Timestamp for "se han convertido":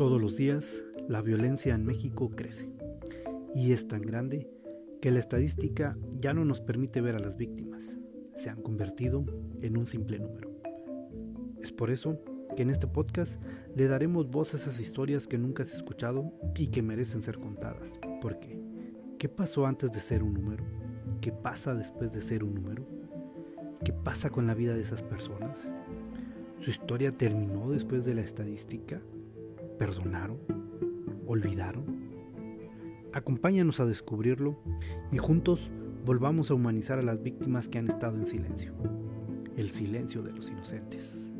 8.34-9.26